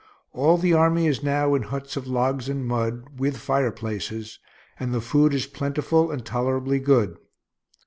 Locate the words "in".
1.53-1.61